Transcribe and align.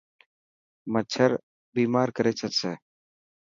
مڇر 0.93 1.31
بيمار 1.75 2.07
ڪري 2.17 2.31
ڇڏسي. 2.39 2.73